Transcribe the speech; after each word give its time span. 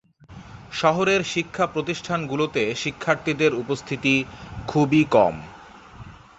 শহরের 0.71 1.21
শিক্ষাপ্রতিষ্ঠানগুলোতে 1.33 2.63
শিক্ষার্থীদের 2.75 3.51
উপস্থিতি 3.53 4.13
খুবই 4.67 5.01
কম। 5.11 5.35